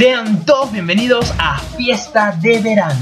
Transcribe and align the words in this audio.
Sean 0.00 0.46
todos 0.46 0.72
bienvenidos 0.72 1.30
a 1.38 1.58
Fiesta 1.76 2.34
de 2.40 2.58
Verano. 2.60 2.98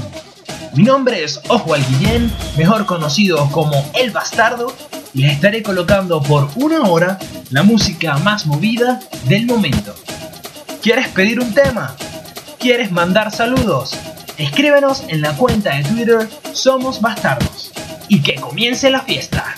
Mi 0.75 0.83
nombre 0.83 1.23
es 1.23 1.39
Oswald 1.47 1.87
Guillén, 1.87 2.29
mejor 2.57 2.85
conocido 2.85 3.49
como 3.51 3.89
El 3.95 4.11
Bastardo, 4.11 4.75
y 5.13 5.21
les 5.21 5.31
estaré 5.31 5.63
colocando 5.63 6.21
por 6.21 6.49
una 6.55 6.81
hora 6.81 7.17
la 7.51 7.63
música 7.63 8.17
más 8.17 8.45
movida 8.45 8.99
del 9.29 9.45
momento. 9.45 9.95
¿Quieres 10.81 11.07
pedir 11.07 11.39
un 11.39 11.53
tema? 11.53 11.95
¿Quieres 12.59 12.91
mandar 12.91 13.31
saludos? 13.31 13.97
Escríbenos 14.37 15.05
en 15.07 15.21
la 15.21 15.37
cuenta 15.37 15.77
de 15.77 15.85
Twitter 15.85 16.29
Somos 16.51 16.99
Bastardos. 16.99 17.71
Y 18.09 18.21
que 18.21 18.35
comience 18.35 18.89
la 18.89 19.03
fiesta. 19.03 19.55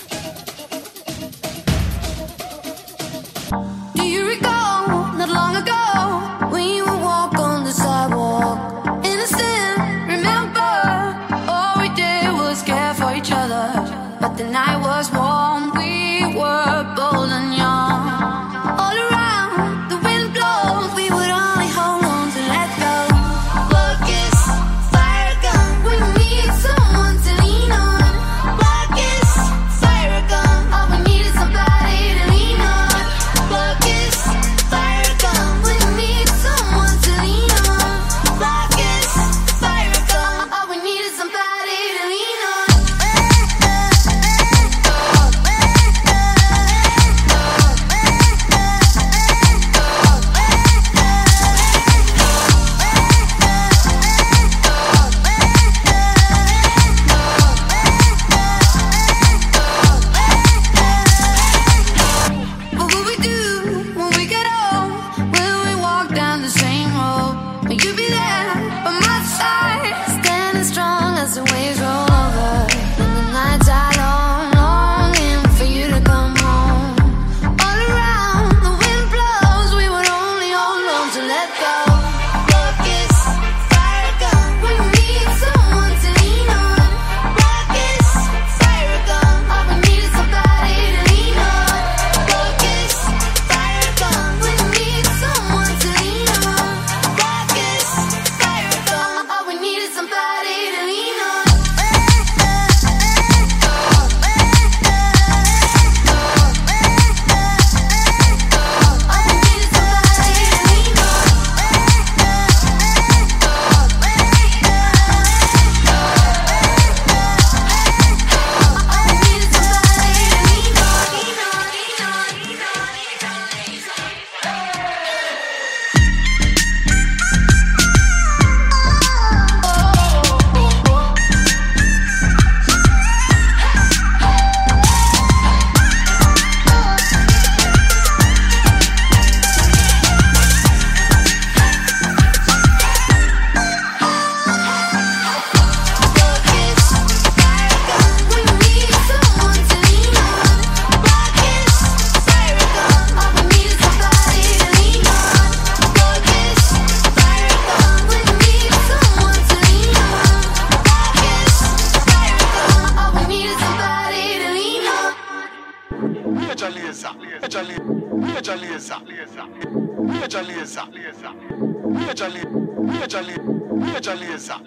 Major 174.14 174.26
Lazer, 174.26 174.58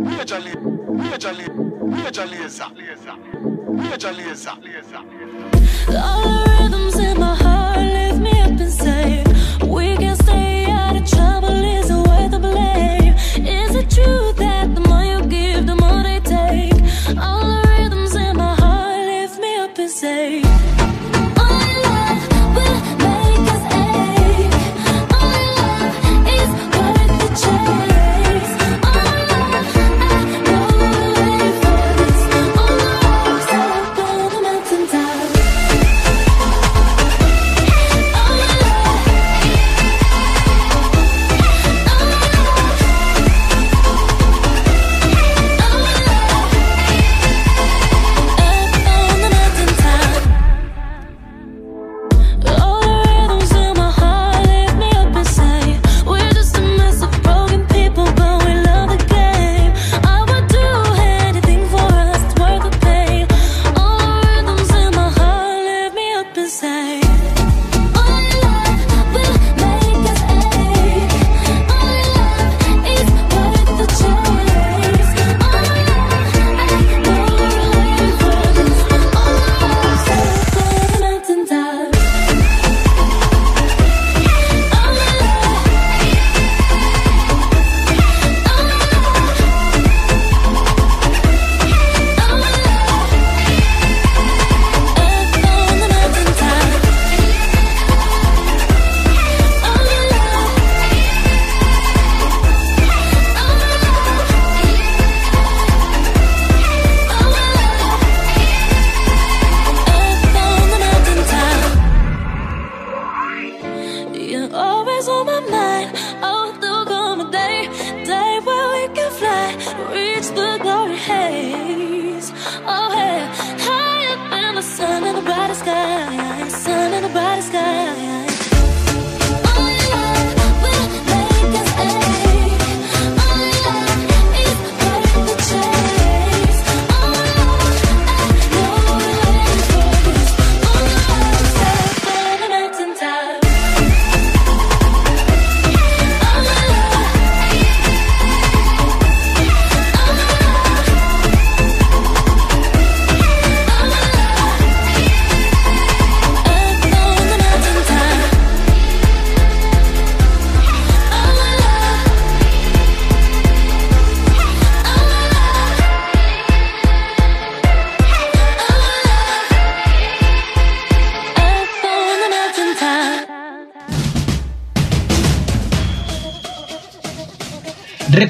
Major 0.00 0.40
Lazer, 0.40 0.60
Major 0.98 1.34
Lazer, 1.34 1.54
Major 1.86 2.26
Lazer, 2.26 3.16
Major 3.76 4.12
Lazer, 4.12 4.56
Major 4.60 5.02
Lazer. 5.02 5.02
All 6.02 6.22
the 6.22 6.50
rhythms 6.60 6.98
in 6.98 7.18
my 7.20 7.34
heart. 7.36 7.59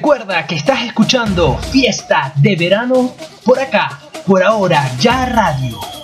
Recuerda 0.00 0.46
que 0.46 0.54
estás 0.54 0.82
escuchando 0.84 1.58
Fiesta 1.58 2.32
de 2.36 2.56
Verano 2.56 3.14
por 3.44 3.58
acá, 3.60 4.00
por 4.26 4.42
ahora 4.42 4.90
ya 4.98 5.26
radio. 5.26 5.99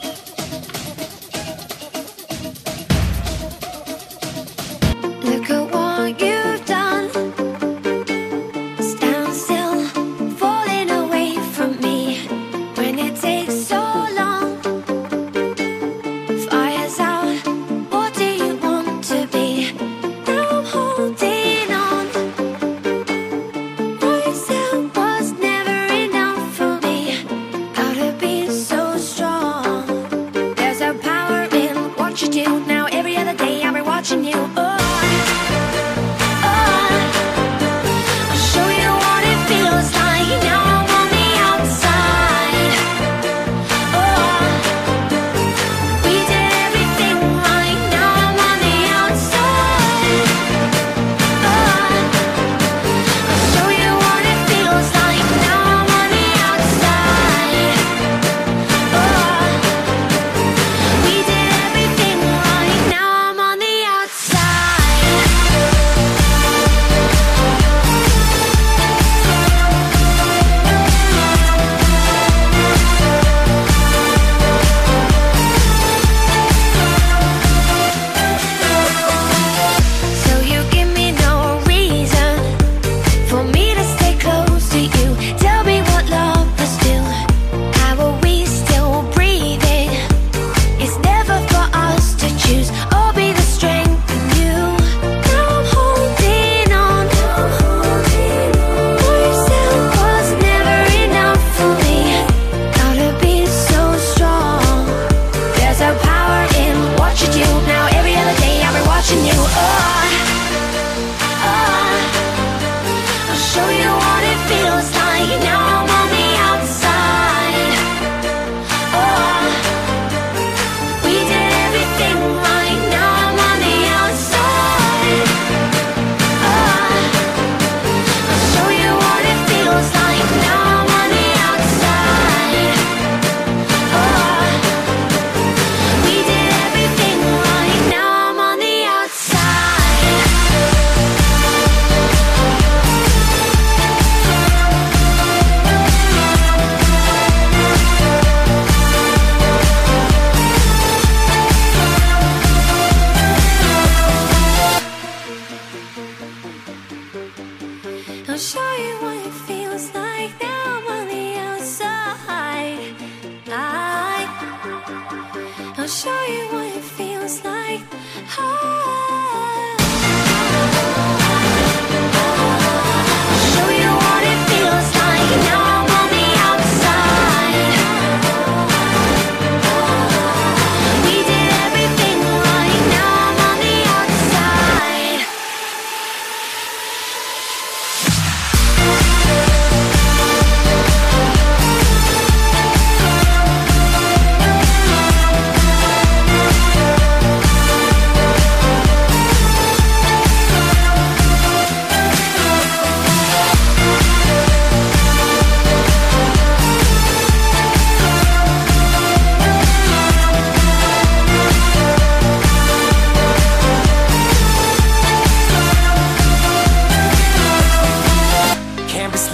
I'll 165.58 165.88
show 165.88 166.24
you 166.26 166.55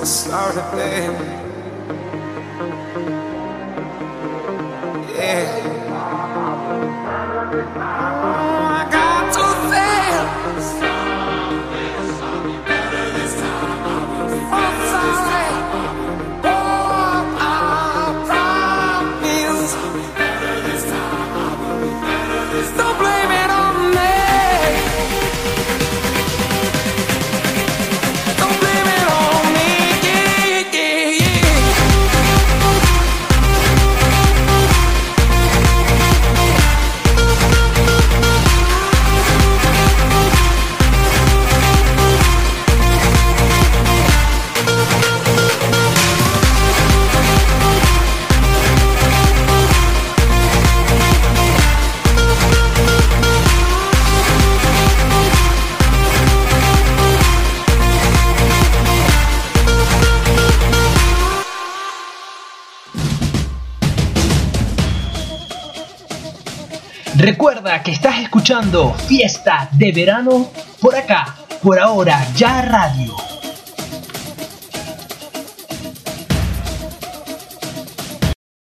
the 0.00 0.06
start 0.06 0.56
of 0.56 0.72
day. 0.72 1.45
Recuerda 67.26 67.82
que 67.82 67.90
estás 67.90 68.20
escuchando 68.20 68.94
Fiesta 68.94 69.68
de 69.72 69.90
Verano 69.90 70.48
por 70.80 70.94
acá, 70.94 71.34
por 71.60 71.76
ahora 71.76 72.24
ya 72.36 72.62
radio. 72.62 73.25